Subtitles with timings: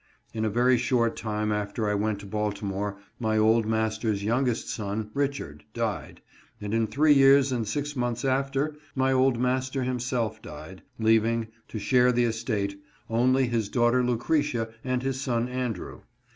[0.33, 5.11] In a very short time after I went to Baltimore my old master's youngest son,
[5.13, 6.21] Richard, died;
[6.59, 11.77] and in three years and six months after, my old master himself died, leaving, to
[11.77, 16.01] share the estate, only his daughter Lucretia and his son Andrew.